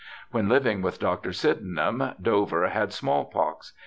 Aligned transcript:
When 0.31 0.49
living 0.49 0.81
with 0.81 0.97
Dr. 0.97 1.31
Sydenham, 1.31 2.13
Dover 2.19 2.69
had 2.69 2.91
small 2.91 3.25
pox. 3.25 3.71